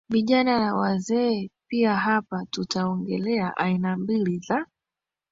[0.09, 4.65] vijana na wazee piaHapa tutaongelea aina mbili za